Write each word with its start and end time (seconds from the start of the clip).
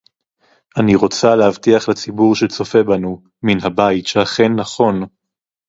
אני 0.77 0.95
רוצה 0.95 1.35
להבטיח 1.35 1.89
לציבור 1.89 2.35
שצופה 2.35 2.83
בנו 2.83 3.23
מן 3.43 3.57
הבית 3.65 4.07
שאכן 4.07 4.53
נכון 4.55 5.03